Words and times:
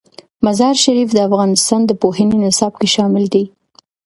مزارشریف 0.45 1.09
د 1.13 1.17
افغانستان 1.27 1.81
د 1.85 1.91
پوهنې 2.01 2.37
نصاب 2.45 2.73
کې 2.79 2.87
شامل 2.95 3.23
دي. 3.33 3.43